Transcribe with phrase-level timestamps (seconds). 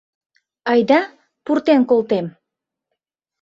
[0.71, 1.01] Айда,
[1.45, 2.25] пуртен колтем.